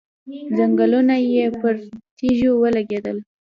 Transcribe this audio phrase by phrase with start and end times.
[0.57, 1.75] ځنګنونه يې پر
[2.17, 3.17] تيږو ولګېدل.